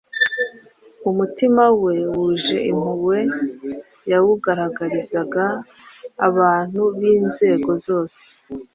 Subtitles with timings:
[1.09, 3.19] Umutima we wuje impuhwe
[4.11, 5.45] yawugaragarizaga
[6.27, 8.21] abantu b’inzego zose.